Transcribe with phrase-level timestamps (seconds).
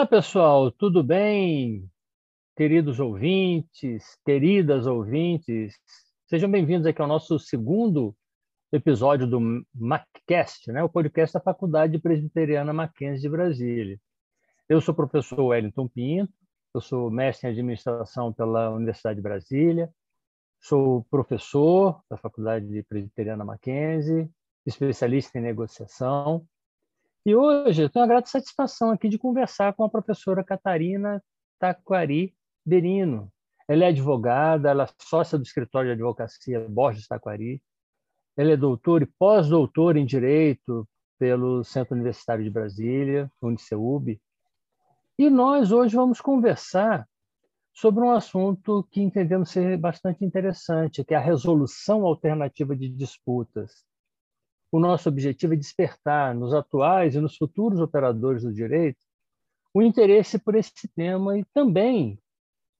[0.00, 1.86] Olá, pessoal, tudo bem?
[2.56, 5.78] Queridos ouvintes, queridas ouvintes,
[6.26, 8.16] sejam bem-vindos aqui ao nosso segundo
[8.72, 10.82] episódio do MacCast, né?
[10.82, 14.00] o podcast da Faculdade Presbiteriana Mackenzie de Brasília.
[14.66, 16.32] Eu sou o professor Wellington Pinto,
[16.74, 19.90] eu sou mestre em administração pela Universidade de Brasília,
[20.58, 24.30] sou professor da Faculdade Presbiteriana Mackenzie,
[24.64, 26.48] especialista em negociação.
[27.24, 31.22] E hoje eu tenho a grata satisfação aqui de conversar com a professora Catarina
[31.58, 32.34] Taquari
[32.64, 33.30] Berino.
[33.68, 37.62] Ela é advogada, ela é sócia do escritório de advocacia Borges Taquari.
[38.36, 40.88] Ela é doutora e pós-doutora em Direito
[41.18, 44.18] pelo Centro Universitário de Brasília, UniceuB.
[45.18, 47.06] E nós hoje vamos conversar
[47.74, 53.84] sobre um assunto que entendemos ser bastante interessante, que é a resolução alternativa de disputas.
[54.72, 58.98] O nosso objetivo é despertar nos atuais e nos futuros operadores do direito
[59.72, 62.18] o interesse por esse tema e também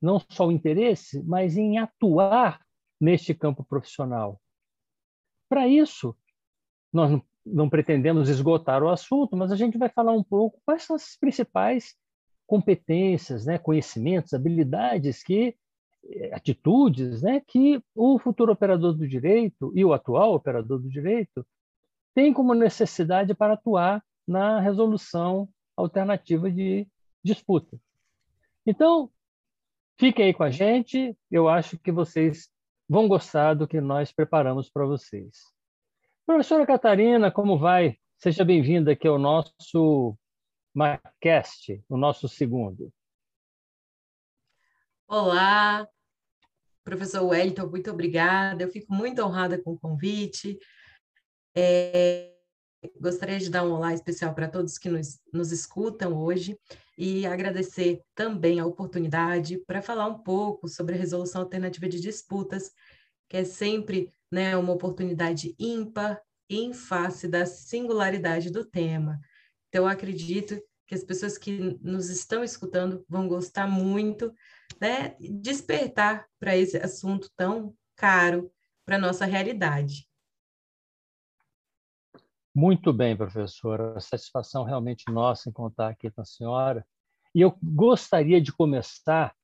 [0.00, 2.60] não só o interesse, mas em atuar
[3.00, 4.40] neste campo profissional.
[5.48, 6.16] Para isso,
[6.92, 10.96] nós não pretendemos esgotar o assunto, mas a gente vai falar um pouco quais são
[10.96, 11.96] as principais
[12.46, 15.56] competências, né, conhecimentos, habilidades que
[16.04, 21.46] eh, atitudes, né, que o futuro operador do direito e o atual operador do direito
[22.14, 26.86] tem como necessidade para atuar na resolução alternativa de
[27.24, 27.78] disputa.
[28.66, 29.10] Então,
[29.98, 32.50] fiquem aí com a gente, eu acho que vocês
[32.88, 35.52] vão gostar do que nós preparamos para vocês.
[36.26, 37.96] Professora Catarina, como vai?
[38.18, 40.16] Seja bem-vinda aqui ao nosso
[40.74, 42.92] MacCast, o nosso segundo.
[45.08, 45.88] Olá,
[46.84, 48.62] professor Wellington, muito obrigada.
[48.62, 50.58] Eu fico muito honrada com o convite.
[51.54, 52.30] É,
[53.00, 56.58] gostaria de dar um olá especial para todos que nos, nos escutam hoje
[56.96, 62.70] e agradecer também a oportunidade para falar um pouco sobre a resolução alternativa de disputas,
[63.28, 69.20] que é sempre né, uma oportunidade ímpar em face da singularidade do tema.
[69.68, 74.32] Então, eu acredito que as pessoas que nos estão escutando vão gostar muito,
[74.80, 78.50] né, despertar para esse assunto tão caro
[78.84, 80.09] para nossa realidade.
[82.54, 84.00] Muito bem, professora.
[84.00, 86.84] Satisfação realmente nossa em contar aqui com a senhora.
[87.34, 89.34] E eu gostaria de começar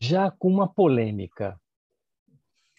[0.00, 1.58] já com uma polêmica.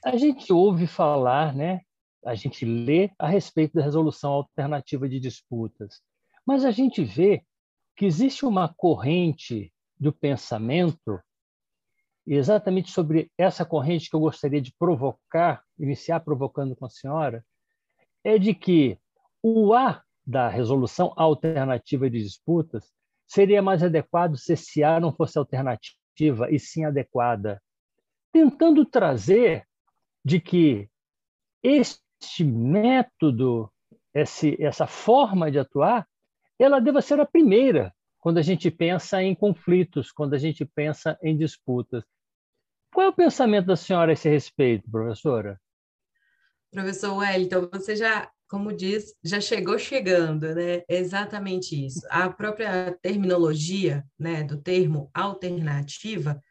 [0.04, 1.82] A gente ouve falar, né?
[2.26, 6.02] A gente lê a respeito da resolução alternativa de disputas,
[6.46, 7.44] mas a gente vê
[7.96, 11.22] que existe uma corrente do pensamento,
[12.28, 17.46] e exatamente sobre essa corrente que eu gostaria de provocar, iniciar provocando com a senhora,
[18.24, 19.00] é de que
[19.48, 22.92] o A da resolução alternativa de disputas
[23.28, 27.62] seria mais adequado se esse A não fosse alternativa e sim adequada,
[28.34, 29.64] tentando trazer
[30.24, 30.90] de que
[31.62, 33.72] este método,
[34.16, 36.08] esse, essa forma de atuar,
[36.58, 41.20] ela deva ser a primeira quando a gente pensa em conflitos, quando a gente pensa
[41.22, 42.04] em disputas.
[42.92, 45.62] Qual é o pensamento da senhora a esse respeito, professora?
[46.72, 50.84] Professor Wellington, você já, como diz, já chegou chegando, né?
[50.88, 52.02] É exatamente isso.
[52.10, 56.42] A própria terminologia, né, do termo alternativa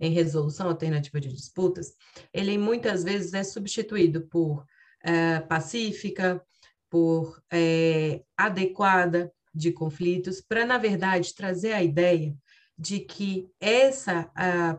[0.00, 1.94] em resolução alternativa de disputas,
[2.32, 4.64] ele muitas vezes é substituído por
[5.02, 6.42] é, pacífica,
[6.90, 12.36] por é, adequada, de conflitos, para, na verdade, trazer a ideia
[12.76, 14.76] de que essa a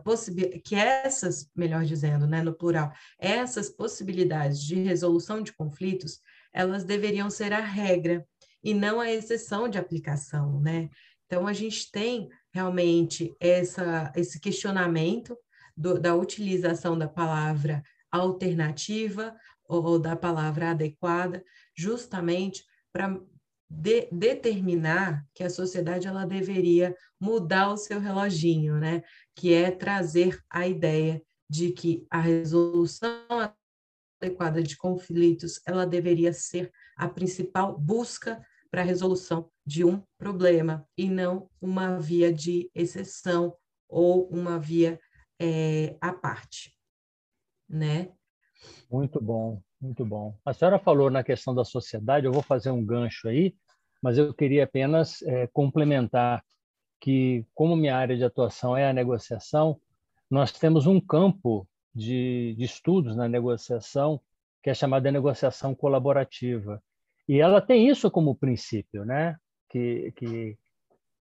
[0.62, 6.20] que essas, melhor dizendo, né, no plural, essas possibilidades de resolução de conflitos,
[6.56, 8.26] elas deveriam ser a regra
[8.64, 10.88] e não a exceção de aplicação, né?
[11.26, 15.36] Então a gente tem realmente essa esse questionamento
[15.76, 19.36] do, da utilização da palavra alternativa
[19.68, 21.44] ou da palavra adequada,
[21.76, 23.20] justamente para
[23.68, 29.02] de, determinar que a sociedade ela deveria mudar o seu reloginho, né?
[29.34, 31.20] Que é trazer a ideia
[31.50, 33.20] de que a resolução
[34.26, 40.86] adequada de conflitos ela deveria ser a principal busca para a resolução de um problema
[40.96, 43.56] e não uma via de exceção
[43.88, 44.98] ou uma via
[45.40, 46.76] é, à parte,
[47.68, 48.10] né?
[48.90, 49.62] Muito bom.
[49.80, 50.34] Muito bom.
[50.44, 53.54] A senhora falou na questão da sociedade, eu vou fazer um gancho aí,
[54.02, 56.42] mas eu queria apenas é, complementar
[56.98, 59.78] que, como minha área de atuação é a negociação,
[60.30, 64.20] nós temos um campo de, de estudos na negociação
[64.62, 66.82] que é chamada negociação colaborativa.
[67.28, 69.36] E ela tem isso como princípio, né?
[69.68, 70.58] que, que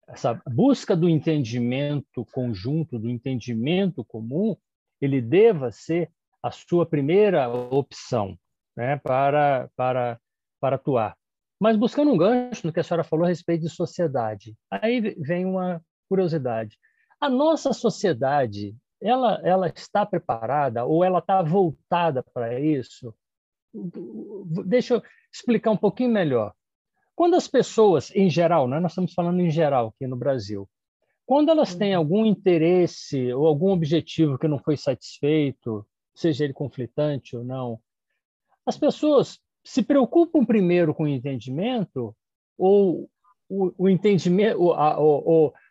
[0.08, 4.56] essa busca do entendimento conjunto, do entendimento comum,
[5.00, 6.10] ele deva ser
[6.42, 8.36] a sua primeira opção
[8.76, 10.18] né, para, para,
[10.60, 11.16] para atuar.
[11.60, 15.44] Mas buscando um gancho no que a senhora falou a respeito de sociedade, aí vem
[15.44, 16.78] uma curiosidade.
[17.20, 23.14] A nossa sociedade, ela, ela está preparada ou ela está voltada para isso?
[24.66, 26.54] Deixa eu explicar um pouquinho melhor.
[27.14, 30.68] Quando as pessoas, em geral, né, nós estamos falando em geral aqui no Brasil,
[31.26, 31.98] quando elas têm uhum.
[31.98, 37.78] algum interesse ou algum objetivo que não foi satisfeito, seja ele conflitante ou não,
[38.64, 42.16] as pessoas se preocupam primeiro com o entendimento
[42.56, 43.08] ou
[43.48, 44.96] o, o entendimento, a,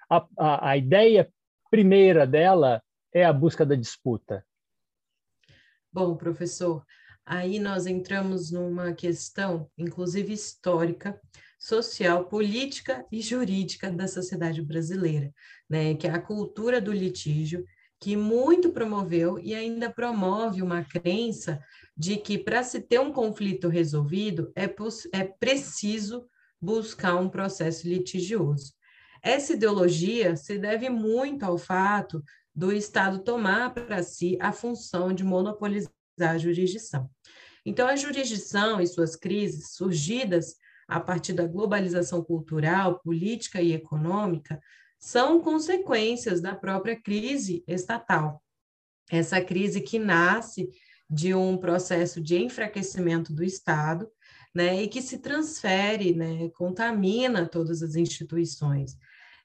[0.09, 1.31] a, a, a ideia
[1.71, 2.81] primeira dela
[3.13, 4.45] é a busca da disputa?
[5.91, 6.83] Bom, professor,
[7.25, 11.19] aí nós entramos numa questão, inclusive histórica,
[11.59, 15.33] social, política e jurídica da sociedade brasileira,
[15.69, 17.63] né, que é a cultura do litígio,
[17.99, 21.63] que muito promoveu e ainda promove uma crença
[21.95, 24.65] de que para se ter um conflito resolvido é,
[25.13, 26.27] é preciso
[26.59, 28.73] buscar um processo litigioso.
[29.21, 32.21] Essa ideologia se deve muito ao fato
[32.55, 37.09] do Estado tomar para si a função de monopolizar a jurisdição.
[37.65, 40.55] Então, a jurisdição e suas crises, surgidas
[40.87, 44.59] a partir da globalização cultural, política e econômica,
[44.99, 48.43] são consequências da própria crise estatal.
[49.09, 50.69] Essa crise que nasce
[51.09, 54.09] de um processo de enfraquecimento do Estado,
[54.53, 58.97] né, e que se transfere, né, contamina todas as instituições.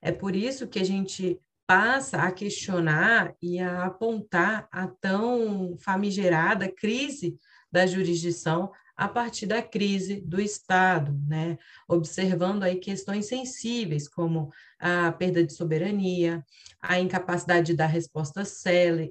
[0.03, 6.67] É por isso que a gente passa a questionar e a apontar a tão famigerada
[6.67, 7.39] crise
[7.71, 11.59] da jurisdição a partir da crise do Estado, né?
[11.87, 16.43] observando aí questões sensíveis, como a perda de soberania,
[16.81, 18.63] a incapacidade de dar respostas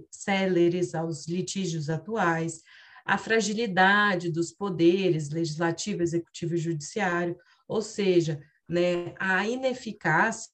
[0.10, 2.63] céleres aos litígios atuais,
[3.06, 7.38] a fragilidade dos poderes legislativo, executivo e judiciário,
[7.68, 10.51] ou seja, né, a ineficácia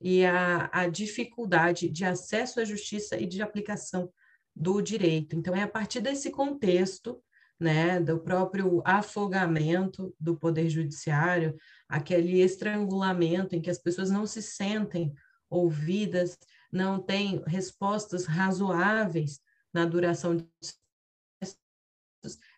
[0.00, 4.12] e a, a dificuldade de acesso à justiça e de aplicação
[4.54, 5.34] do direito.
[5.34, 7.22] Então, é a partir desse contexto,
[7.58, 11.56] né, do próprio afogamento do poder judiciário,
[11.88, 15.14] aquele estrangulamento em que as pessoas não se sentem
[15.48, 16.36] ouvidas,
[16.72, 19.40] não têm respostas razoáveis
[19.72, 20.46] na duração de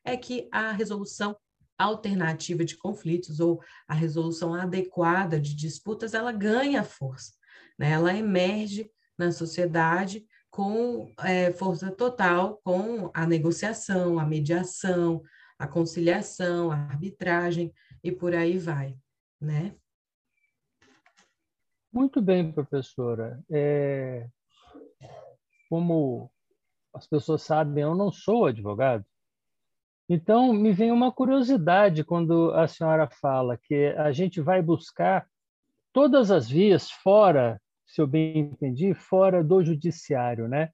[0.04, 1.36] é que a resolução
[1.78, 7.32] alternativa de conflitos ou a resolução adequada de disputas ela ganha força,
[7.78, 7.90] né?
[7.90, 15.22] Ela emerge na sociedade com é, força total com a negociação, a mediação,
[15.58, 18.96] a conciliação, a arbitragem e por aí vai,
[19.40, 19.74] né?
[21.92, 23.42] Muito bem, professora.
[23.50, 24.28] É,
[25.68, 26.30] como
[26.94, 29.04] as pessoas sabem, eu não sou advogado.
[30.08, 35.26] Então, me vem uma curiosidade quando a senhora fala que a gente vai buscar
[35.92, 40.70] todas as vias fora se eu bem entendi, fora do judiciário, né?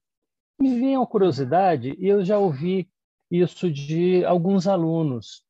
[0.59, 2.89] Me vem a curiosidade, e eu já ouvi
[3.29, 5.45] isso de alguns alunos.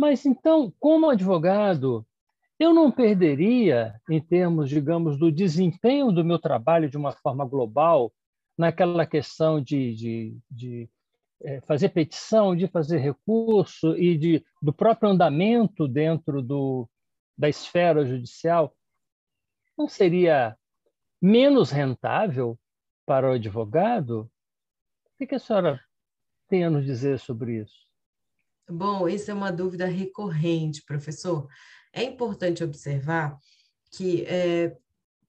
[0.00, 2.06] Mas então, como advogado,
[2.58, 8.12] eu não perderia, em termos, digamos, do desempenho do meu trabalho de uma forma global,
[8.56, 10.88] naquela questão de, de, de
[11.66, 16.88] fazer petição, de fazer recurso e de, do próprio andamento dentro do,
[17.36, 18.74] da esfera judicial?
[19.76, 20.56] Não seria
[21.20, 22.58] menos rentável
[23.04, 24.30] para o advogado?
[25.20, 25.80] O que a senhora
[26.48, 27.86] tem a nos dizer sobre isso?
[28.68, 31.48] Bom, isso é uma dúvida recorrente, professor.
[31.92, 33.38] É importante observar
[33.92, 34.76] que, é,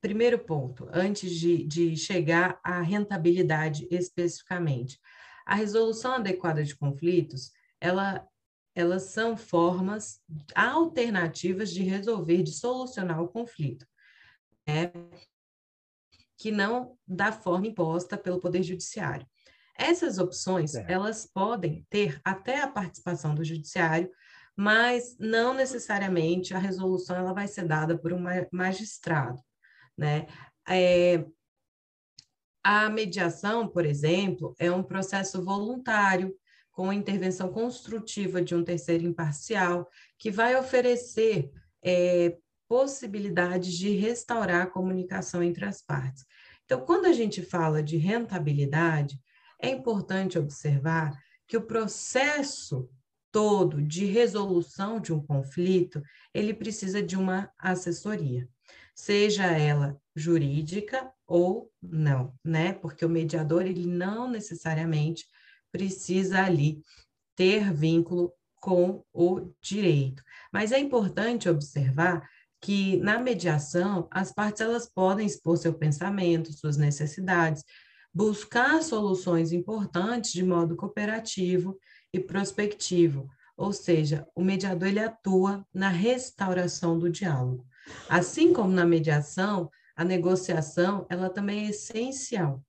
[0.02, 5.00] primeiro ponto, antes de, de chegar à rentabilidade especificamente,
[5.48, 8.28] a resolução adequada de conflitos, ela,
[8.76, 10.22] elas são formas
[10.54, 13.88] alternativas de resolver, de solucionar o conflito.
[14.68, 14.92] É,
[16.38, 19.26] que não da forma imposta pelo Poder Judiciário.
[19.74, 20.86] Essas opções, é.
[20.90, 24.12] elas podem ter até a participação do Judiciário,
[24.54, 28.20] mas não necessariamente a resolução ela vai ser dada por um
[28.52, 29.42] magistrado,
[29.98, 30.28] né?
[30.68, 31.26] É,
[32.70, 36.36] a mediação, por exemplo, é um processo voluntário,
[36.70, 41.50] com intervenção construtiva de um terceiro imparcial, que vai oferecer
[41.82, 42.36] é,
[42.68, 46.26] possibilidades de restaurar a comunicação entre as partes.
[46.66, 49.18] Então, quando a gente fala de rentabilidade,
[49.62, 52.90] é importante observar que o processo
[53.32, 58.46] todo de resolução de um conflito, ele precisa de uma assessoria,
[58.94, 62.74] seja ela jurídica ou não, né?
[62.74, 65.26] Porque o mediador ele não necessariamente
[65.72, 66.82] precisa ali
[67.36, 70.24] ter vínculo com o direito.
[70.52, 72.28] Mas é importante observar
[72.60, 77.64] que na mediação as partes elas podem expor seu pensamento, suas necessidades,
[78.12, 81.78] buscar soluções importantes de modo cooperativo
[82.12, 87.64] e prospectivo, ou seja, o mediador ele atua na restauração do diálogo.
[88.10, 92.64] Assim como na mediação, a negociação ela também é essencial.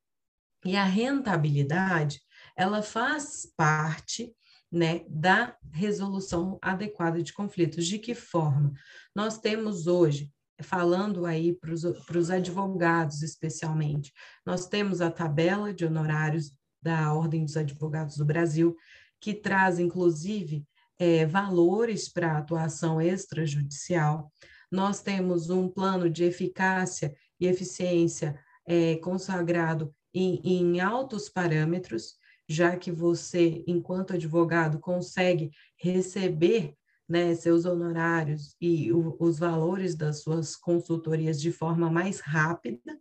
[0.64, 2.20] E a rentabilidade,
[2.56, 4.34] ela faz parte
[4.72, 7.86] né, da resolução adequada de conflitos.
[7.86, 8.72] De que forma?
[9.14, 10.32] Nós temos hoje,
[10.62, 14.12] falando aí para os advogados especialmente,
[14.44, 18.74] nós temos a tabela de honorários da Ordem dos Advogados do Brasil,
[19.20, 20.64] que traz, inclusive,
[20.98, 24.32] é, valores para atuação extrajudicial.
[24.70, 32.16] Nós temos um plano de eficácia e eficiência é, consagrado em, em altos parâmetros,
[32.48, 36.74] já que você, enquanto advogado, consegue receber
[37.08, 42.98] né, seus honorários e o, os valores das suas consultorias de forma mais rápida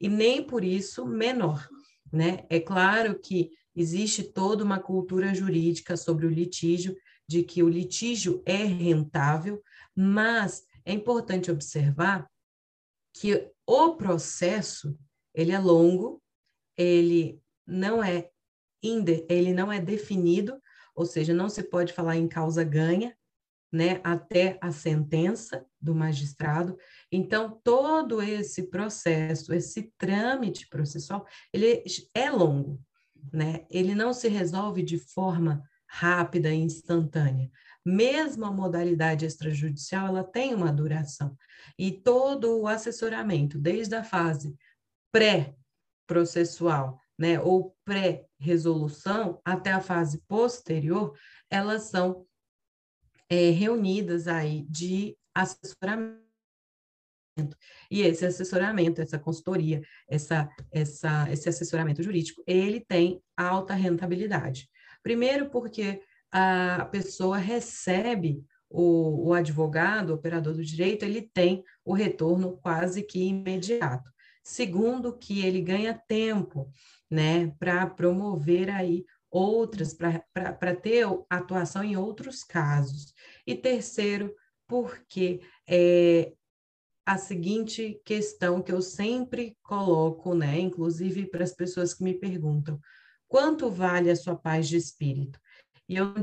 [0.00, 1.68] e nem por isso menor.
[2.12, 2.44] Né?
[2.50, 8.42] É claro que existe toda uma cultura jurídica sobre o litígio, de que o litígio
[8.44, 9.62] é rentável,
[9.96, 12.28] mas é importante observar
[13.14, 14.98] que o processo
[15.34, 16.22] ele é longo,
[16.76, 18.30] ele não é
[19.30, 20.60] ele não é definido,
[20.94, 23.16] ou seja, não se pode falar em causa ganha,
[23.72, 26.76] né, até a sentença do magistrado.
[27.10, 31.82] Então, todo esse processo, esse trâmite processual, ele
[32.14, 32.80] é longo,
[33.32, 33.66] né?
[33.68, 37.50] Ele não se resolve de forma rápida e instantânea.
[37.84, 41.36] Mesmo a modalidade extrajudicial, ela tem uma duração.
[41.78, 44.56] E todo o assessoramento, desde a fase
[45.12, 51.16] pré-processual né, ou pré-resolução até a fase posterior,
[51.50, 52.26] elas são
[53.28, 56.24] é, reunidas aí de assessoramento.
[57.90, 64.68] E esse assessoramento, essa consultoria, essa, essa, esse assessoramento jurídico, ele tem alta rentabilidade.
[65.02, 66.00] Primeiro, porque
[66.36, 73.04] a pessoa recebe o, o advogado, o operador do direito, ele tem o retorno quase
[73.04, 74.10] que imediato.
[74.42, 76.68] Segundo, que ele ganha tempo
[77.08, 83.14] né, para promover aí outras, para ter atuação em outros casos.
[83.46, 84.34] E terceiro,
[84.66, 86.32] porque é,
[87.06, 92.80] a seguinte questão que eu sempre coloco, né, inclusive para as pessoas que me perguntam,
[93.28, 95.38] quanto vale a sua paz de espírito?
[95.88, 96.22] E eu não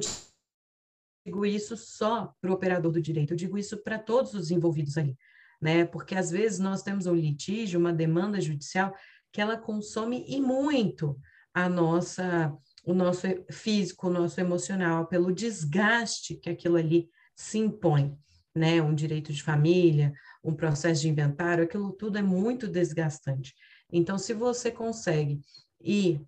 [1.26, 4.98] digo isso só para o operador do direito, eu digo isso para todos os envolvidos
[4.98, 5.18] ali,
[5.62, 5.86] né?
[5.86, 8.94] Porque às vezes nós temos um litígio, uma demanda judicial
[9.32, 11.20] que ela consome e muito
[11.54, 18.18] a nossa o nosso físico, o nosso emocional, pelo desgaste que aquilo ali se impõe,
[18.56, 18.82] né?
[18.82, 20.12] Um direito de família,
[20.44, 23.54] um processo de inventário, aquilo tudo é muito desgastante.
[23.92, 25.40] Então, se você consegue
[25.80, 26.22] ir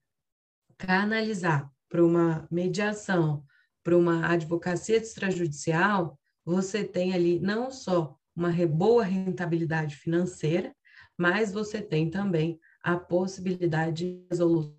[0.78, 3.46] canalizar para uma mediação,
[3.84, 10.76] para uma advocacia extrajudicial, você tem ali não só uma boa rentabilidade financeira,
[11.16, 14.76] mas você tem também a possibilidade de resolução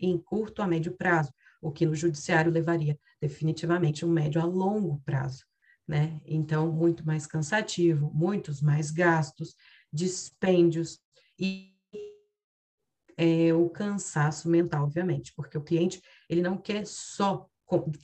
[0.00, 1.30] em curto a médio prazo,
[1.60, 5.44] o que no judiciário levaria definitivamente um médio a longo prazo,
[5.86, 6.18] né?
[6.24, 9.54] Então, muito mais cansativo, muitos mais gastos,
[9.92, 10.98] dispêndios
[11.38, 11.75] e
[13.16, 17.48] é, o cansaço mental, obviamente, porque o cliente ele não quer só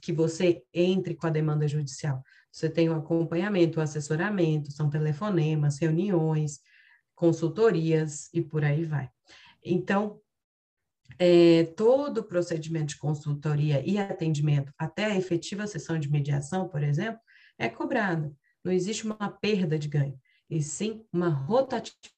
[0.00, 2.24] que você entre com a demanda judicial.
[2.50, 6.60] Você tem o acompanhamento, o assessoramento, são telefonemas, reuniões,
[7.14, 9.08] consultorias e por aí vai.
[9.64, 10.20] Então,
[11.18, 16.82] é, todo o procedimento de consultoria e atendimento, até a efetiva sessão de mediação, por
[16.82, 17.20] exemplo,
[17.58, 18.36] é cobrado.
[18.64, 20.18] Não existe uma perda de ganho,
[20.50, 22.10] e sim uma rotatividade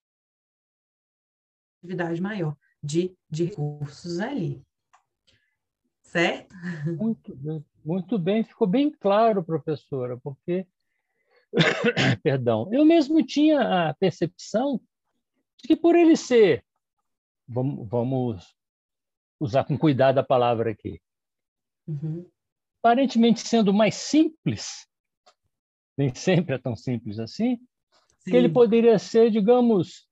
[2.20, 4.62] maior de, de recursos ali.
[6.02, 6.54] Certo?
[6.98, 10.66] Muito bem, muito bem, ficou bem claro, professora, porque,
[12.22, 14.80] perdão, eu mesmo tinha a percepção
[15.60, 16.64] de que por ele ser,
[17.48, 18.54] vamos, vamos
[19.40, 21.00] usar com cuidado a palavra aqui,
[21.88, 22.30] uhum.
[22.78, 24.86] aparentemente sendo mais simples,
[25.96, 27.56] nem sempre é tão simples assim,
[28.18, 28.30] Sim.
[28.30, 30.06] que ele poderia ser, digamos,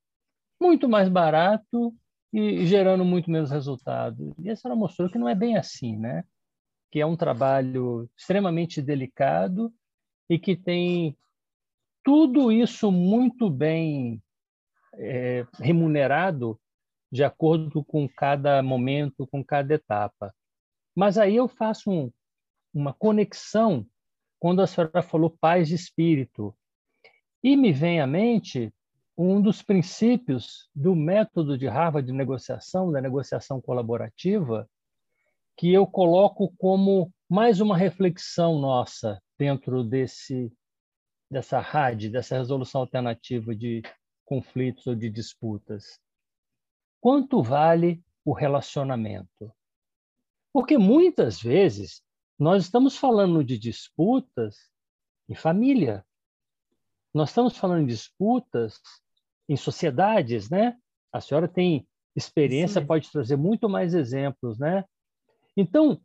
[0.59, 1.95] muito mais barato
[2.33, 4.33] e gerando muito menos resultado.
[4.39, 6.23] E a senhora mostrou que não é bem assim, né?
[6.93, 9.73] que é um trabalho extremamente delicado
[10.29, 11.17] e que tem
[12.03, 14.21] tudo isso muito bem
[14.93, 16.61] é, remunerado
[17.11, 20.31] de acordo com cada momento, com cada etapa.
[20.95, 22.11] Mas aí eu faço um,
[22.71, 23.87] uma conexão
[24.39, 26.55] quando a senhora falou paz de espírito.
[27.43, 28.71] E me vem à mente
[29.17, 34.67] um dos princípios do método de Harvard de negociação, da negociação colaborativa,
[35.55, 40.51] que eu coloco como mais uma reflexão nossa dentro desse
[41.29, 43.81] dessa RAD, dessa resolução alternativa de
[44.23, 45.99] conflitos ou de disputas.
[47.01, 49.51] Quanto vale o relacionamento?
[50.53, 52.03] Porque muitas vezes
[52.37, 54.69] nós estamos falando de disputas
[55.27, 56.05] em família.
[57.11, 58.79] Nós estamos falando de disputas
[59.53, 60.75] em sociedades, né?
[61.11, 62.87] A senhora tem experiência, Sim.
[62.87, 64.83] pode trazer muito mais exemplos, né?
[65.55, 66.01] Então,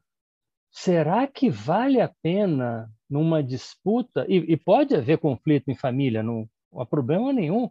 [0.71, 6.49] será que vale a pena numa disputa e, e pode haver conflito em família, não,
[6.73, 7.71] não há problema nenhum.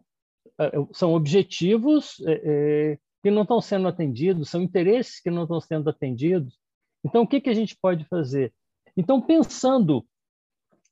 [0.60, 5.44] É, é, são objetivos é, é, que não estão sendo atendidos, são interesses que não
[5.44, 6.58] estão sendo atendidos.
[7.04, 8.52] Então, o que, que a gente pode fazer?
[8.96, 10.04] Então, pensando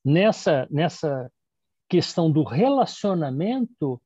[0.03, 1.31] nessa, nessa
[1.89, 3.99] questão do relacionamento,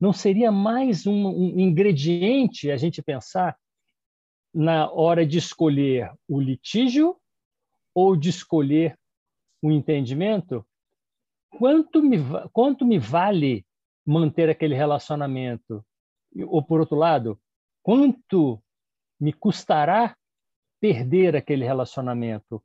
[0.00, 3.56] não seria mais um, um ingrediente a gente pensar
[4.52, 7.16] na hora de escolher o litígio
[7.94, 8.98] ou de escolher
[9.62, 10.64] o entendimento?
[11.50, 12.18] Quanto me,
[12.52, 13.64] quanto me vale
[14.04, 15.84] manter aquele relacionamento?
[16.46, 17.40] Ou, por outro lado,
[17.82, 18.62] quanto
[19.20, 20.16] me custará
[20.80, 22.62] perder aquele relacionamento?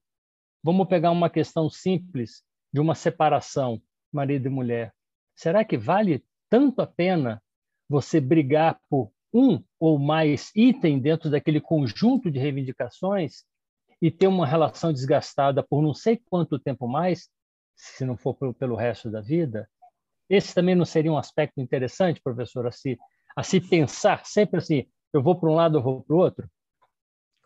[0.63, 2.43] Vamos pegar uma questão simples
[2.74, 3.81] de uma separação,
[4.12, 4.93] marido e mulher.
[5.36, 7.41] Será que vale tanto a pena
[7.88, 13.44] você brigar por um ou mais item dentro daquele conjunto de reivindicações
[14.01, 17.29] e ter uma relação desgastada por não sei quanto tempo mais,
[17.75, 19.70] se não for pelo, resto da vida?
[20.29, 22.98] Esse também não seria um aspecto interessante, professor, a se,
[23.35, 26.50] a se pensar sempre assim, eu vou para um lado, eu vou para o outro?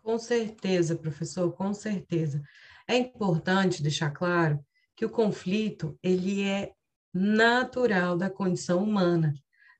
[0.02, 2.42] Com certeza, professor, com certeza.
[2.86, 4.64] É importante deixar claro
[4.94, 6.72] que o conflito ele é
[7.14, 9.32] natural da condição humana,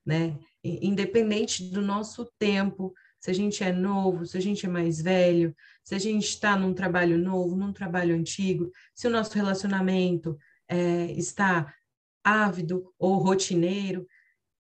[0.05, 0.37] né?
[0.63, 5.55] Independente do nosso tempo, se a gente é novo, se a gente é mais velho,
[5.83, 11.11] se a gente está num trabalho novo, num trabalho antigo, se o nosso relacionamento é,
[11.11, 11.73] está
[12.23, 14.07] ávido ou rotineiro,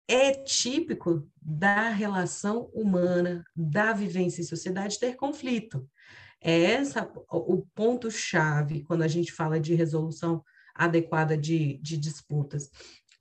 [0.07, 5.89] é típico da relação humana, da vivência em sociedade ter conflito.
[6.41, 10.43] É essa o ponto-chave quando a gente fala de resolução
[10.79, 12.71] adequada de, de disputas.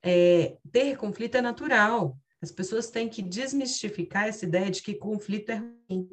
[0.01, 2.16] É, ter conflito é natural.
[2.40, 6.09] As pessoas têm que desmistificar essa ideia de que conflito é ruim.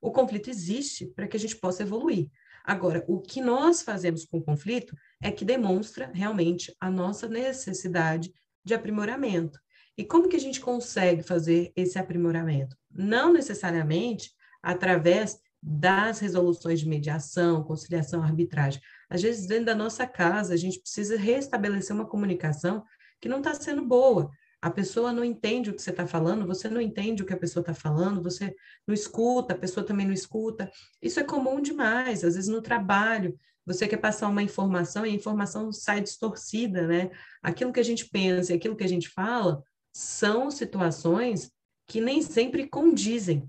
[0.00, 2.30] O conflito existe para que a gente possa evoluir.
[2.64, 8.32] Agora, o que nós fazemos com o conflito é que demonstra realmente a nossa necessidade
[8.64, 9.58] de aprimoramento.
[9.98, 12.76] E como que a gente consegue fazer esse aprimoramento?
[12.88, 14.30] Não necessariamente
[14.62, 18.80] através das resoluções de mediação, conciliação, arbitragem.
[19.12, 22.82] Às vezes, dentro da nossa casa, a gente precisa restabelecer uma comunicação
[23.20, 24.30] que não está sendo boa.
[24.62, 27.36] A pessoa não entende o que você está falando, você não entende o que a
[27.36, 28.54] pessoa está falando, você
[28.86, 30.72] não escuta, a pessoa também não escuta.
[31.02, 35.14] Isso é comum demais, às vezes no trabalho, você quer passar uma informação e a
[35.14, 37.10] informação sai distorcida, né?
[37.42, 41.52] Aquilo que a gente pensa e aquilo que a gente fala são situações
[41.86, 43.46] que nem sempre condizem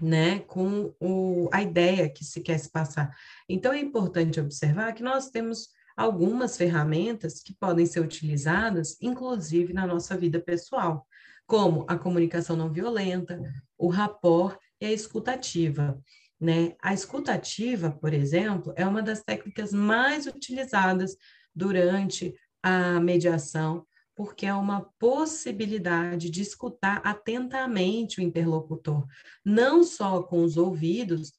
[0.00, 3.14] né, com o, a ideia que se quer se passar.
[3.48, 9.86] Então, é importante observar que nós temos algumas ferramentas que podem ser utilizadas, inclusive na
[9.86, 11.06] nossa vida pessoal,
[11.46, 13.40] como a comunicação não violenta,
[13.78, 15.98] o rapport e a escutativa.
[16.38, 16.74] Né?
[16.82, 21.16] A escutativa, por exemplo, é uma das técnicas mais utilizadas
[21.54, 23.85] durante a mediação,
[24.16, 29.06] porque é uma possibilidade de escutar atentamente o interlocutor,
[29.44, 31.34] não só com os ouvidos,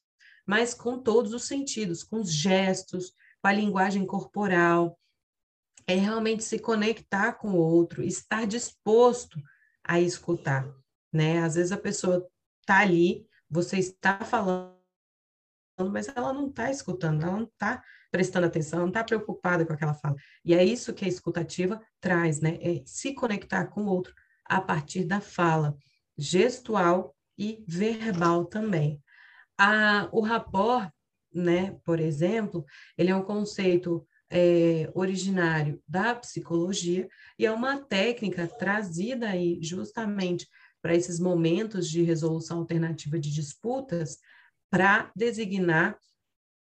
[0.46, 3.10] mas com todos os sentidos, com os gestos,
[3.42, 4.98] com a linguagem corporal.
[5.86, 9.42] É realmente se conectar com o outro, estar disposto
[9.82, 10.72] a escutar,
[11.12, 11.42] né?
[11.42, 12.26] Às vezes a pessoa
[12.60, 14.76] está ali, você está falando,
[15.90, 19.94] mas ela não está escutando, ela não está prestando atenção, não está preocupada com aquela
[19.94, 20.16] fala.
[20.44, 22.58] E é isso que a escutativa traz, né?
[22.60, 25.76] É se conectar com o outro a partir da fala
[26.16, 29.02] gestual e verbal também.
[29.56, 30.90] A, o rapport,
[31.32, 32.64] né, por exemplo,
[32.96, 40.46] ele é um conceito é, originário da psicologia e é uma técnica trazida aí justamente
[40.82, 44.18] para esses momentos de resolução alternativa de disputas
[44.70, 45.98] para designar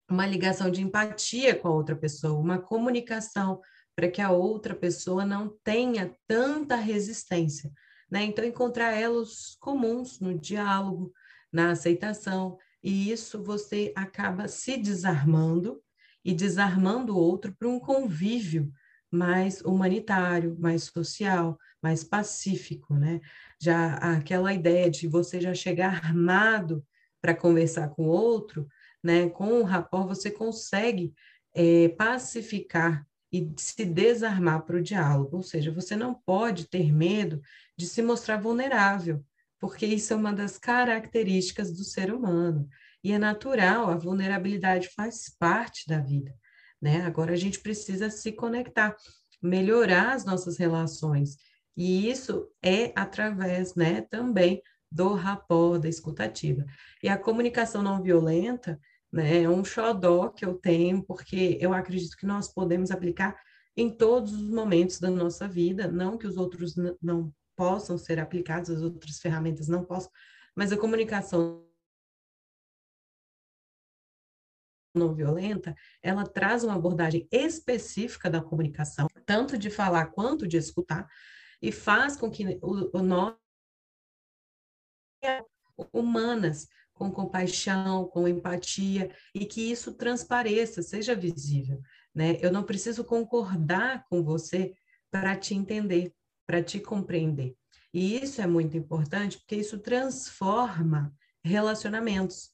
[0.09, 3.61] uma ligação de empatia com a outra pessoa, uma comunicação
[3.95, 7.73] para que a outra pessoa não tenha tanta resistência.
[8.11, 8.25] Né?
[8.25, 11.13] Então, encontrar elos comuns no diálogo,
[11.53, 15.81] na aceitação, e isso você acaba se desarmando
[16.25, 18.71] e desarmando o outro para um convívio
[19.11, 23.21] mais humanitário, mais social, mais pacífico, né?
[23.61, 26.85] Já aquela ideia de você já chegar armado
[27.21, 28.69] para conversar com o outro,
[29.07, 29.29] né?
[29.31, 31.15] Com o rapport você consegue
[31.55, 37.41] é, pacificar e se desarmar para o diálogo, ou seja, você não pode ter medo
[37.77, 39.25] de se mostrar vulnerável,
[39.61, 42.69] porque isso é uma das características do ser humano.
[43.03, 46.35] E é natural, a vulnerabilidade faz parte da vida.
[46.83, 47.03] Né?
[47.03, 48.97] Agora a gente precisa se conectar,
[49.41, 51.37] melhorar as nossas relações.
[51.77, 56.65] E isso é através né, também do rapport, da escutativa.
[57.03, 58.81] E a comunicação não violenta
[59.17, 63.41] né, é um xodó que eu tenho, porque eu acredito que nós podemos aplicar
[63.77, 68.71] em todos os momentos da nossa vida, não que os outros não possam ser aplicados,
[68.71, 70.11] as outras ferramentas não possam,
[70.55, 71.67] mas a comunicação
[74.95, 81.07] não violenta, ela traz uma abordagem específica da comunicação, tanto de falar quanto de escutar,
[81.61, 83.35] e faz com que o, o nós
[85.93, 91.81] humanas com compaixão, com empatia e que isso transpareça, seja visível,
[92.15, 92.39] né?
[92.41, 94.75] Eu não preciso concordar com você
[95.11, 96.13] para te entender,
[96.47, 97.55] para te compreender.
[97.93, 102.51] E isso é muito importante porque isso transforma relacionamentos,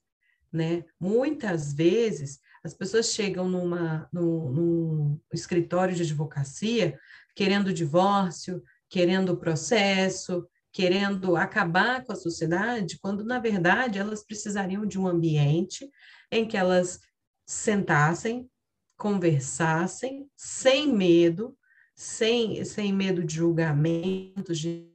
[0.52, 0.84] né?
[1.00, 6.98] Muitas vezes as pessoas chegam numa, num, num escritório de advocacia
[7.34, 14.98] querendo divórcio, querendo processo, querendo acabar com a sociedade, quando na verdade elas precisariam de
[14.98, 15.88] um ambiente
[16.30, 17.00] em que elas
[17.46, 18.50] sentassem,
[18.96, 21.56] conversassem, sem medo,
[21.94, 24.90] sem, sem medo de julgamentos, de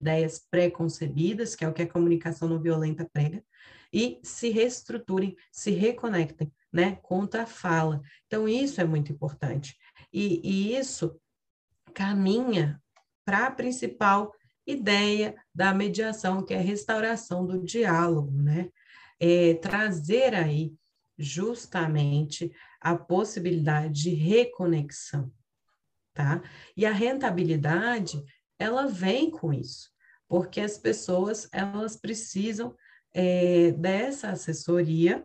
[0.00, 3.44] ideias pré-concebidas, que é o que a comunicação não violenta prega,
[3.92, 8.00] e se reestruturem, se reconectem, né, contra a fala.
[8.26, 9.76] Então, isso é muito importante.
[10.10, 11.20] E, e isso
[11.92, 12.80] caminha
[13.24, 14.34] para a principal
[14.66, 18.70] ideia da mediação, que é a restauração do diálogo, né?
[19.20, 20.74] É, trazer aí
[21.18, 25.32] justamente a possibilidade de reconexão,
[26.12, 26.42] tá?
[26.76, 28.22] E a rentabilidade,
[28.58, 29.90] ela vem com isso,
[30.28, 32.74] porque as pessoas, elas precisam
[33.14, 35.24] é, dessa assessoria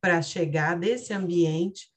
[0.00, 1.88] para chegar, desse ambiente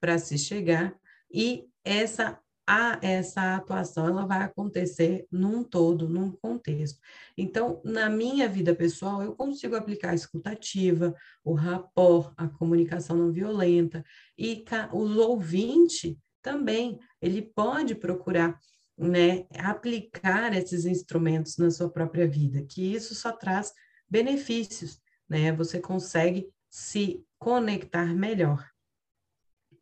[0.00, 0.94] para se chegar,
[1.32, 7.00] e essa a, essa atuação ela vai acontecer num todo, num contexto.
[7.36, 13.32] Então, na minha vida pessoal, eu consigo aplicar a escutativa, o rapport, a comunicação não
[13.32, 14.04] violenta,
[14.36, 18.58] e o ouvinte também, ele pode procurar
[18.96, 23.72] né, aplicar esses instrumentos na sua própria vida, que isso só traz
[24.08, 25.52] benefícios, né?
[25.52, 28.66] Você consegue se conectar melhor,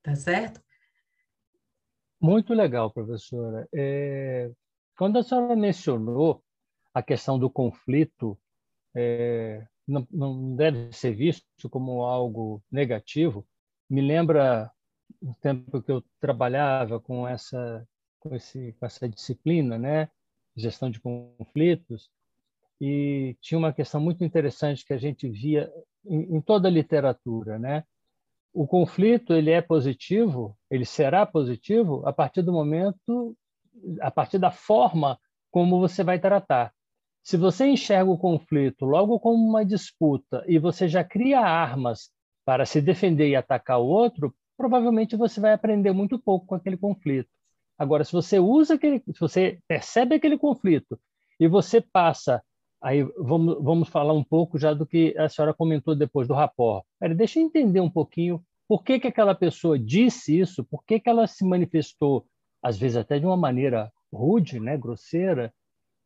[0.03, 0.61] tá certo?
[2.24, 3.68] Muito legal, professora.
[3.74, 4.50] É,
[4.96, 6.42] quando a senhora mencionou
[6.94, 8.38] a questão do conflito,
[8.96, 13.46] é, não, não, deve ser visto como algo negativo.
[13.90, 14.72] Me lembra
[15.20, 17.87] o tempo que eu trabalhava com essa
[18.20, 20.08] com, esse, com essa disciplina, né,
[20.56, 22.08] gestão de conflitos,
[22.80, 25.70] e tinha uma questão muito interessante que a gente via
[26.06, 27.84] em, em toda a literatura, né,
[28.54, 33.36] o conflito ele é positivo, ele será positivo a partir do momento,
[34.00, 35.18] a partir da forma
[35.50, 36.72] como você vai tratar.
[37.20, 42.10] Se você enxerga o conflito logo como uma disputa e você já cria armas
[42.44, 46.76] para se defender e atacar o outro, provavelmente você vai aprender muito pouco com aquele
[46.76, 47.30] conflito.
[47.76, 51.00] Agora, se você usa aquele, se você percebe aquele conflito
[51.40, 52.40] e você passa
[52.85, 56.85] Aí vamos, vamos falar um pouco já do que a senhora comentou depois do rapport.
[57.01, 61.01] Pera, deixa eu entender um pouquinho por que, que aquela pessoa disse isso, por que,
[61.01, 62.27] que ela se manifestou,
[62.62, 65.51] às vezes até de uma maneira rude, né, grosseira.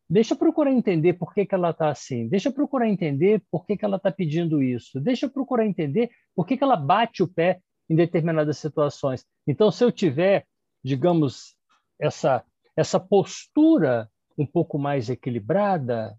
[0.08, 2.28] Deixa eu procurar entender por que, que ela está assim.
[2.28, 5.00] Deixa eu procurar entender por que, que ela está pedindo isso.
[5.00, 7.60] Deixa eu procurar entender por que, que ela bate o pé
[7.90, 9.26] em determinadas situações.
[9.48, 10.46] Então, se eu tiver,
[10.84, 11.56] digamos,
[12.00, 12.44] essa,
[12.76, 16.16] essa postura um pouco mais equilibrada,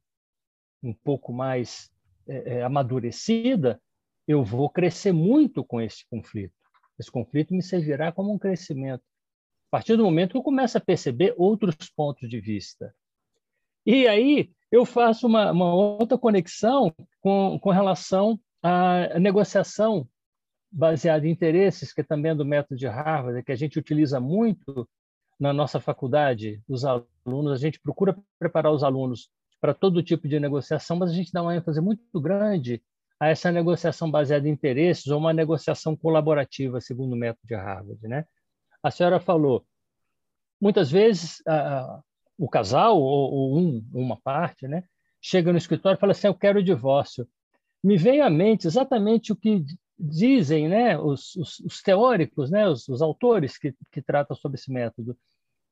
[0.82, 1.92] um pouco mais
[2.28, 3.82] é, é, amadurecida,
[4.28, 6.54] eu vou crescer muito com esse conflito.
[7.00, 9.04] Esse conflito me servirá como um crescimento.
[9.68, 12.94] A partir do momento que eu começo a perceber outros pontos de vista.
[13.86, 20.08] E aí eu faço uma, uma outra conexão com, com relação à negociação
[20.72, 24.88] baseado em interesses, que também é do método de Harvard, que a gente utiliza muito
[25.40, 29.30] na nossa faculdade, os alunos, a gente procura preparar os alunos
[29.60, 32.82] para todo tipo de negociação, mas a gente dá uma ênfase muito grande
[33.20, 38.08] a essa negociação baseada em interesses ou uma negociação colaborativa, segundo o método de Harvard.
[38.08, 38.26] Né?
[38.82, 39.66] A senhora falou,
[40.60, 42.02] muitas vezes a,
[42.38, 44.84] o casal ou, ou um, uma parte né,
[45.22, 47.28] chega no escritório e fala assim, eu quero o divórcio.
[47.84, 49.66] Me vem à mente exatamente o que
[49.98, 54.72] dizem né, os, os, os teóricos, né, os, os autores que, que tratam sobre esse
[54.72, 55.18] método.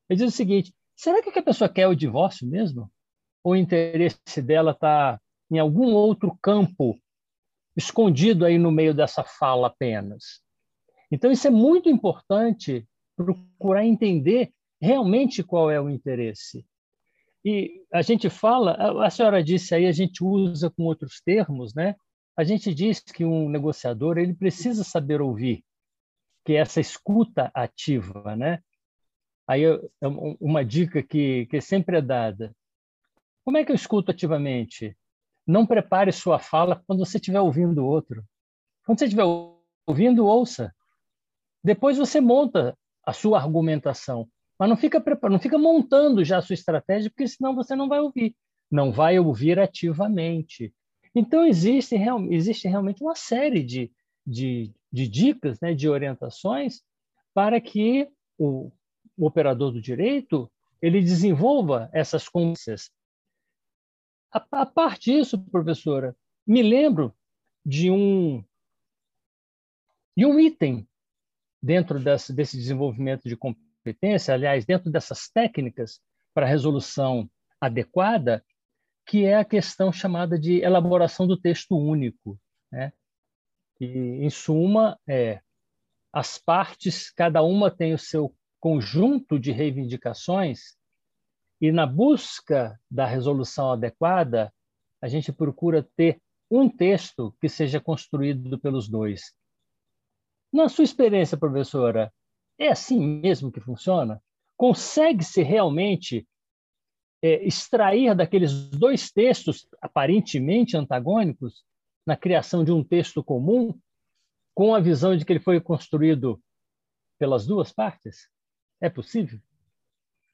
[0.09, 2.91] Eles dizem o seguinte, será que a pessoa quer o divórcio mesmo?
[3.47, 6.99] Ou o interesse dela está em algum outro campo
[7.77, 10.41] escondido aí no meio dessa fala apenas.
[11.09, 16.65] Então, isso é muito importante procurar entender realmente qual é o interesse.
[17.45, 21.95] E a gente fala, a senhora disse aí, a gente usa com outros termos, né?
[22.35, 25.63] A gente diz que um negociador ele precisa saber ouvir,
[26.43, 28.61] que é essa escuta ativa, né?
[29.47, 29.79] Aí é
[30.37, 32.53] uma dica que, que sempre é dada.
[33.47, 34.93] Como é que eu escuto ativamente?
[35.47, 38.21] Não prepare sua fala quando você estiver ouvindo o outro.
[38.85, 39.23] Quando você estiver
[39.87, 40.75] ouvindo, ouça.
[41.63, 44.27] Depois você monta a sua argumentação,
[44.59, 48.01] mas não fica não fica montando já a sua estratégia, porque senão você não vai
[48.01, 48.35] ouvir.
[48.69, 50.73] Não vai ouvir ativamente.
[51.15, 51.95] Então existe,
[52.29, 53.89] existe realmente uma série de,
[54.25, 56.81] de, de dicas, né, de orientações
[57.33, 58.73] para que o,
[59.17, 62.91] o operador do direito ele desenvolva essas competências
[64.37, 67.13] a, a parte disso, professora, me lembro
[67.65, 68.43] de um
[70.15, 70.87] de um item
[71.61, 76.01] dentro desse, desse desenvolvimento de competência, aliás, dentro dessas técnicas
[76.33, 77.29] para resolução
[77.61, 78.43] adequada,
[79.05, 82.39] que é a questão chamada de elaboração do texto único,
[82.71, 82.93] né?
[83.79, 85.39] em suma, é
[86.11, 90.76] as partes, cada uma tem o seu conjunto de reivindicações
[91.59, 94.53] e na busca da resolução adequada,
[95.01, 99.33] a gente procura ter um texto que seja construído pelos dois.
[100.51, 102.13] Na sua experiência, professora,
[102.57, 104.21] é assim mesmo que funciona?
[104.55, 106.27] Consegue-se realmente
[107.21, 111.63] é, extrair daqueles dois textos aparentemente antagônicos
[112.05, 113.77] na criação de um texto comum,
[114.55, 116.41] com a visão de que ele foi construído
[117.19, 118.29] pelas duas partes?
[118.79, 119.39] É possível?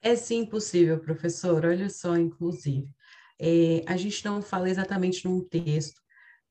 [0.06, 1.64] É sim possível, professor.
[1.64, 2.94] Olha só, inclusive.
[3.40, 5.98] É, a gente não fala exatamente num texto,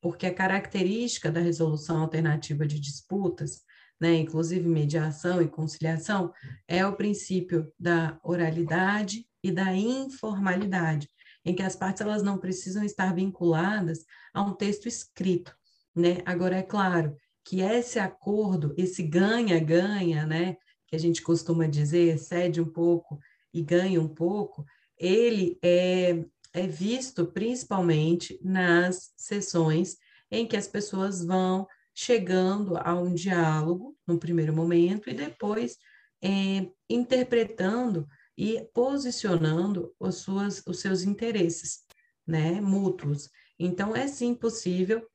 [0.01, 3.61] porque a característica da resolução alternativa de disputas,
[4.01, 6.33] né, inclusive mediação e conciliação,
[6.67, 11.07] é o princípio da oralidade e da informalidade,
[11.45, 15.55] em que as partes elas não precisam estar vinculadas a um texto escrito.
[15.95, 16.23] Né?
[16.25, 22.59] Agora, é claro que esse acordo, esse ganha-ganha, né, que a gente costuma dizer, cede
[22.59, 23.19] um pouco
[23.53, 24.65] e ganha um pouco,
[24.97, 29.97] ele é, é visto principalmente nas sessões
[30.31, 35.77] em que as pessoas vão chegando a um diálogo no primeiro momento e depois
[36.23, 41.83] é, interpretando e posicionando os, suas, os seus interesses
[42.25, 43.29] né, mútuos.
[43.59, 45.05] Então, é sim possível,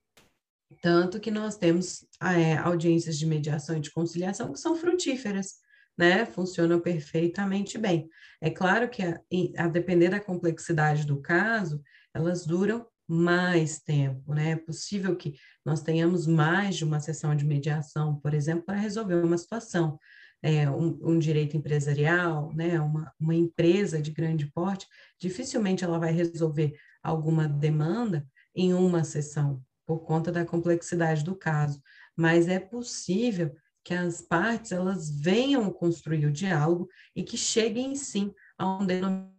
[0.81, 5.57] tanto que nós temos é, audiências de mediação e de conciliação que são frutíferas,
[5.99, 8.09] né, funcionam perfeitamente bem.
[8.41, 9.21] É claro que, a,
[9.59, 11.83] a depender da complexidade do caso,
[12.15, 14.51] elas duram mais tempo, né?
[14.51, 15.35] É possível que
[15.65, 19.99] nós tenhamos mais de uma sessão de mediação, por exemplo, para resolver uma situação.
[20.41, 24.87] É, um, um, direito empresarial, né, uma, uma empresa de grande porte,
[25.19, 31.83] dificilmente ela vai resolver alguma demanda em uma sessão, por conta da complexidade do caso.
[32.17, 33.53] Mas é possível
[33.89, 39.33] que as partes elas venham construir o diálogo e que cheguem sim a um denominador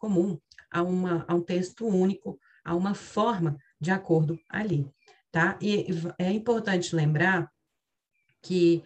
[0.00, 0.36] comum,
[0.68, 4.90] a, uma, a um texto único, a uma forma de acordo ali,
[5.30, 5.56] tá?
[5.62, 5.86] E
[6.18, 7.48] é importante lembrar
[8.42, 8.82] que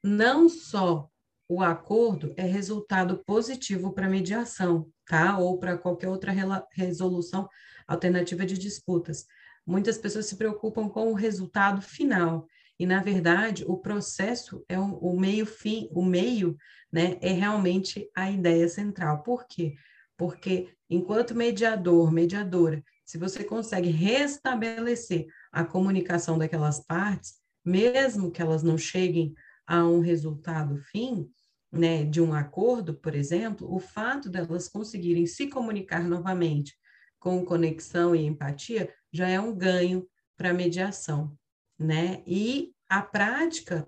[0.00, 1.10] não só
[1.48, 5.38] o acordo é resultado positivo para mediação, tá?
[5.38, 6.32] Ou para qualquer outra
[6.70, 7.48] resolução
[7.84, 9.26] alternativa de disputas.
[9.66, 12.46] Muitas pessoas se preocupam com o resultado final
[12.78, 16.56] e, na verdade, o processo é o, o meio fim, o meio,
[16.92, 19.22] né, é realmente a ideia central.
[19.22, 19.74] Por quê?
[20.16, 27.34] Porque enquanto mediador, mediadora, se você consegue restabelecer a comunicação daquelas partes,
[27.64, 29.34] mesmo que elas não cheguem
[29.66, 31.28] a um resultado fim,
[31.72, 36.74] né, de um acordo, por exemplo, o fato delas conseguirem se comunicar novamente
[37.18, 41.36] com conexão e empatia já é um ganho para a mediação
[41.78, 42.22] né?
[42.26, 43.86] E a prática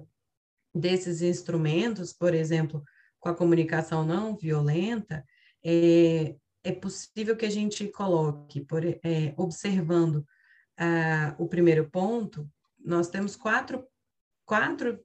[0.75, 2.83] desses instrumentos, por exemplo,
[3.19, 5.25] com a comunicação não violenta,
[5.65, 10.25] é, é possível que a gente coloque, por, é, observando
[10.77, 12.49] ah, o primeiro ponto,
[12.79, 13.85] nós temos quatro,
[14.45, 15.05] quatro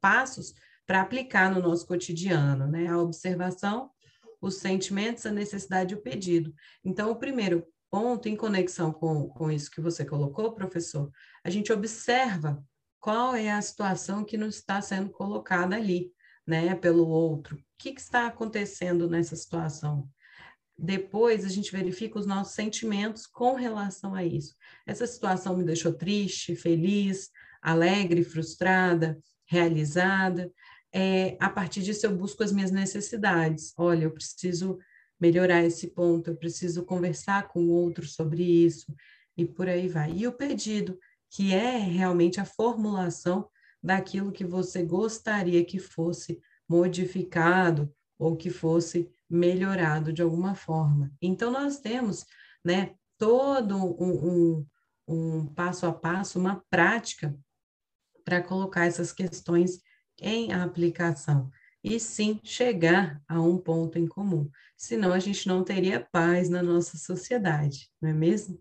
[0.00, 0.54] passos
[0.86, 2.86] para aplicar no nosso cotidiano, né?
[2.88, 3.90] A observação,
[4.40, 6.54] os sentimentos, a necessidade e o pedido.
[6.84, 11.12] Então, o primeiro ponto, em conexão com, com isso que você colocou, professor,
[11.44, 12.60] a gente observa
[12.98, 16.10] qual é a situação que nos está sendo colocada ali,
[16.44, 17.54] né, pelo outro.
[17.54, 20.08] O que, que está acontecendo nessa situação?
[20.76, 24.56] Depois a gente verifica os nossos sentimentos com relação a isso.
[24.84, 27.30] Essa situação me deixou triste, feliz,
[27.62, 30.50] alegre, frustrada, realizada.
[30.92, 33.72] É, a partir disso eu busco as minhas necessidades.
[33.76, 34.80] Olha, eu preciso
[35.20, 38.94] melhorar esse ponto, eu preciso conversar com o outro sobre isso,
[39.36, 40.12] e por aí vai.
[40.12, 40.98] E o pedido
[41.30, 43.48] que é realmente a formulação
[43.82, 51.12] daquilo que você gostaria que fosse modificado ou que fosse melhorado de alguma forma.
[51.20, 52.24] Então, nós temos
[52.64, 54.66] né, todo um, um,
[55.08, 57.36] um passo a passo, uma prática
[58.24, 59.80] para colocar essas questões
[60.20, 61.50] em aplicação
[61.84, 64.48] e sim chegar a um ponto em comum.
[64.74, 68.58] Senão a gente não teria paz na nossa sociedade, não é mesmo?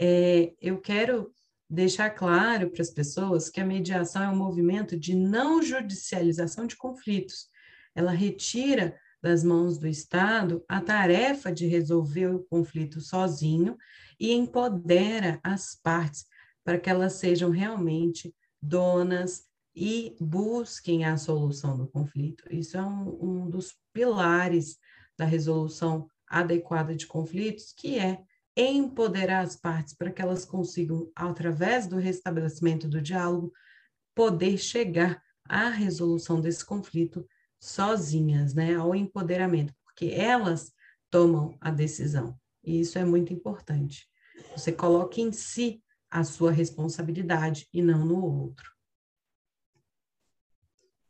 [0.00, 1.34] É, eu quero
[1.68, 6.76] deixar claro para as pessoas que a mediação é um movimento de não judicialização de
[6.76, 7.48] conflitos.
[7.92, 13.76] Ela retira das mãos do Estado a tarefa de resolver o conflito sozinho
[14.18, 16.24] e empodera as partes
[16.64, 22.44] para que elas sejam realmente donas e busquem a solução do conflito.
[22.50, 24.78] Isso é um, um dos pilares
[25.16, 28.22] da resolução adequada de conflitos, que é
[28.56, 33.52] empoderar as partes para que elas consigam, através do restabelecimento do diálogo,
[34.14, 37.26] poder chegar à resolução desse conflito
[37.60, 40.72] sozinhas, né, ao empoderamento, porque elas
[41.10, 42.38] tomam a decisão.
[42.64, 44.08] E isso é muito importante.
[44.56, 48.77] Você coloca em si a sua responsabilidade e não no outro.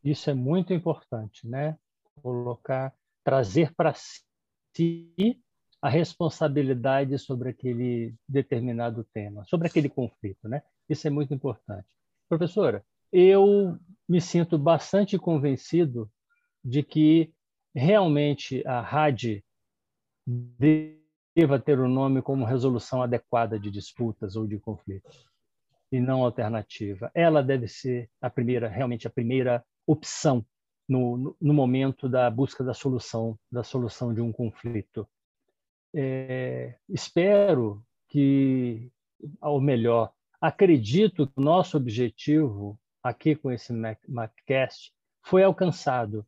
[0.02, 1.76] Isso é muito importante, né?
[2.22, 2.92] Colocar,
[3.24, 5.42] trazer para si
[5.80, 10.62] a responsabilidade sobre aquele determinado tema, sobre aquele conflito, né?
[10.88, 11.86] Isso é muito importante.
[12.28, 16.10] Professora, eu me sinto bastante convencido
[16.64, 17.32] de que
[17.74, 19.42] realmente a RAD
[20.26, 25.26] deva ter o um nome como resolução adequada de disputas ou de conflitos
[25.90, 27.10] e não alternativa.
[27.14, 30.44] Ela deve ser a primeira, realmente a primeira opção
[30.88, 35.08] no, no momento da busca da solução, da solução de um conflito
[35.94, 38.90] é, espero que,
[39.40, 46.26] ou melhor, acredito que o nosso objetivo aqui com esse MacCast foi alcançado,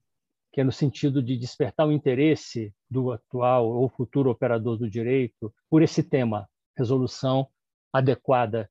[0.52, 5.54] que é no sentido de despertar o interesse do atual ou futuro operador do direito
[5.68, 7.48] por esse tema, resolução
[7.92, 8.70] adequada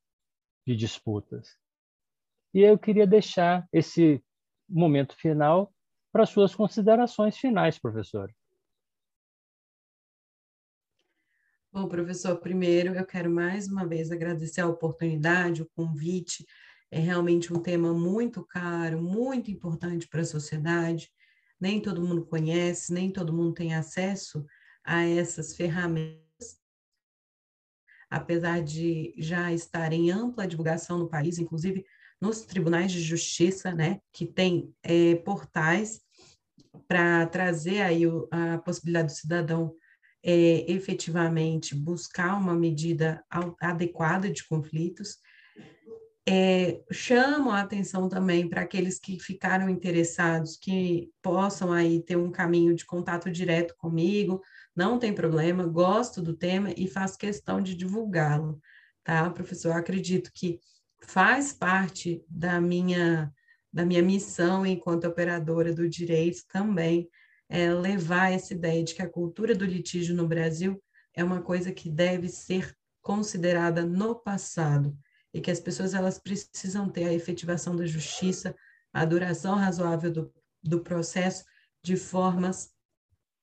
[0.65, 1.57] de disputas.
[2.53, 4.23] E eu queria deixar esse
[4.69, 5.73] momento final
[6.11, 8.33] para suas considerações finais, professor.
[11.71, 16.45] Bom, professor, primeiro eu quero mais uma vez agradecer a oportunidade, o convite.
[16.89, 21.11] É realmente um tema muito caro, muito importante para a sociedade.
[21.59, 24.43] Nem todo mundo conhece, nem todo mundo tem acesso
[24.83, 26.59] a essas ferramentas.
[28.09, 31.85] Apesar de já estar em ampla divulgação no país, inclusive
[32.21, 36.01] nos tribunais de justiça, né, que tem é, portais
[36.87, 39.73] para trazer aí o, a possibilidade do cidadão
[40.23, 43.23] é, efetivamente buscar uma medida
[43.59, 45.17] adequada de conflitos.
[46.27, 52.29] É, chamo a atenção também para aqueles que ficaram interessados, que possam aí ter um
[52.29, 54.41] caminho de contato direto comigo,
[54.75, 58.61] não tem problema, gosto do tema e faço questão de divulgá-lo,
[59.03, 59.69] tá, professor?
[59.69, 60.59] Eu acredito que
[61.01, 63.33] faz parte da minha,
[63.71, 67.09] da minha missão enquanto operadora do direito também
[67.49, 70.81] é, levar essa ideia de que a cultura do litígio no Brasil
[71.15, 74.95] é uma coisa que deve ser considerada no passado
[75.33, 78.55] e que as pessoas elas precisam ter a efetivação da justiça,
[78.93, 81.43] a duração razoável do, do processo
[81.83, 82.69] de formas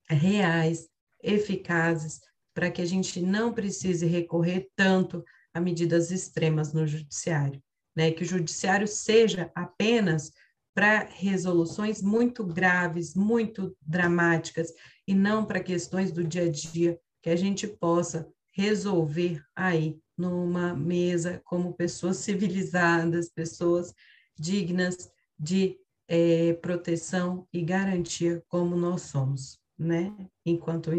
[0.09, 0.89] reais,
[1.23, 2.21] eficazes,
[2.55, 5.25] para que a gente não precise recorrer tanto
[5.57, 7.63] a medidas extremas no judiciário,
[7.97, 8.11] né?
[8.11, 10.31] Que o judiciário seja apenas
[10.75, 14.71] para resoluções muito graves, muito dramáticas,
[15.09, 20.75] e não para questões do dia a dia que a gente possa resolver aí numa
[20.75, 23.95] mesa como pessoas civilizadas, pessoas
[24.39, 30.15] dignas de é, proteção e garantia como nós somos, né?
[30.45, 30.91] Enquanto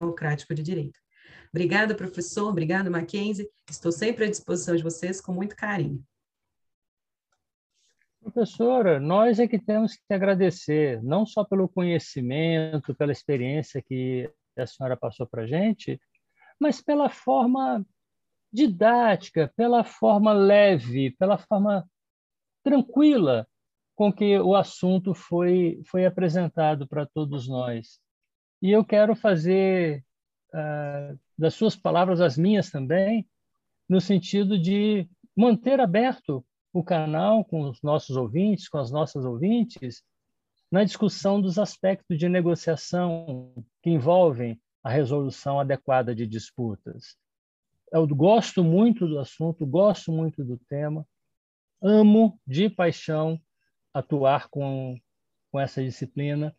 [0.00, 1.03] democrático de direito.
[1.54, 2.48] Obrigada, professor.
[2.48, 3.48] Obrigada, Mackenzie.
[3.70, 6.04] Estou sempre à disposição de vocês com muito carinho.
[8.20, 14.28] Professora, nós é que temos que agradecer, não só pelo conhecimento, pela experiência que
[14.58, 16.00] a senhora passou para a gente,
[16.58, 17.86] mas pela forma
[18.52, 21.88] didática, pela forma leve, pela forma
[22.64, 23.46] tranquila
[23.94, 28.00] com que o assunto foi, foi apresentado para todos nós.
[28.60, 30.04] E eu quero fazer
[30.52, 33.26] uh, das suas palavras as minhas também,
[33.88, 40.02] no sentido de manter aberto o canal com os nossos ouvintes, com as nossas ouvintes,
[40.70, 47.16] na discussão dos aspectos de negociação que envolvem a resolução adequada de disputas.
[47.92, 51.06] Eu gosto muito do assunto, gosto muito do tema,
[51.80, 53.40] amo de paixão
[53.92, 54.98] atuar com,
[55.52, 56.54] com essa disciplina.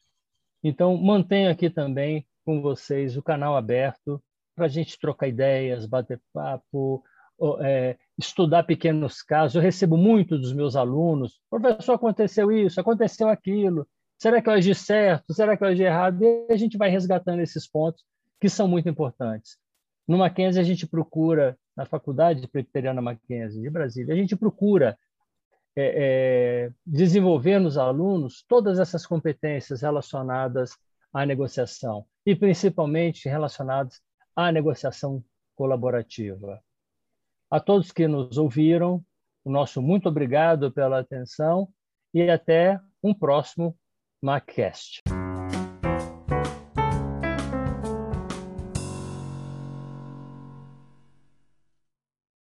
[0.63, 4.23] Então, mantenho aqui também com vocês o canal aberto
[4.55, 7.03] para a gente trocar ideias, bater papo,
[7.61, 9.55] é, estudar pequenos casos.
[9.55, 13.87] Eu recebo muito dos meus alunos: professor, aconteceu isso, aconteceu aquilo.
[14.17, 15.33] Será que eu agi certo?
[15.33, 16.23] Será que eu agi errado?
[16.23, 18.03] E a gente vai resgatando esses pontos
[18.39, 19.57] que são muito importantes.
[20.07, 24.97] No Mackenzie, a gente procura, na Faculdade Presbiteriana Mackenzie de Brasília, a gente procura
[25.75, 30.77] é, é, desenvolver nos alunos todas essas competências relacionadas
[31.13, 33.99] à negociação e principalmente relacionadas
[34.35, 35.23] à negociação
[35.55, 36.61] colaborativa.
[37.49, 39.03] A todos que nos ouviram,
[39.43, 41.69] o nosso muito obrigado pela atenção
[42.13, 43.77] e até um próximo
[44.21, 45.03] MacCast.